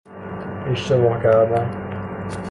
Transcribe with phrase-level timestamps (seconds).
[0.71, 1.69] اشتباه کردن